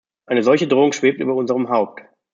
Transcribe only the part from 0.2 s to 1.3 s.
Eine solche Drohung schwebt